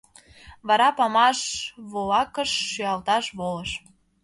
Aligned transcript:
Вара 0.67 0.89
памаш 0.97 1.39
волакыш 1.91 2.51
шӱалташ 2.71 3.25
волыш. 3.37 3.71